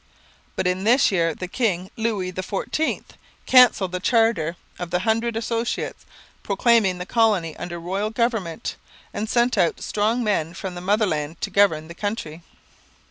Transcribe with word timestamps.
But 0.55 0.65
in 0.65 0.83
this 0.83 1.11
year 1.11 1.35
the 1.35 1.47
king, 1.47 1.91
Louis 1.95 2.33
XIV, 2.33 3.03
cancelled 3.45 3.91
the 3.91 3.99
charter 3.99 4.55
of 4.79 4.89
the 4.89 5.01
Hundred 5.01 5.35
Associates, 5.37 6.07
proclaimed 6.41 6.99
the 6.99 7.05
colony 7.05 7.55
under 7.57 7.79
royal 7.79 8.09
government, 8.09 8.77
and 9.13 9.29
sent 9.29 9.59
out 9.59 9.79
strong 9.79 10.23
men 10.23 10.55
from 10.55 10.73
the 10.73 10.81
motherland 10.81 11.39
to 11.41 11.51
govern 11.51 11.87
the 11.87 11.93
country. 11.93 12.41